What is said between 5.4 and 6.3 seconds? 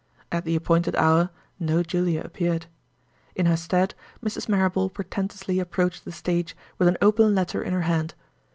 approached the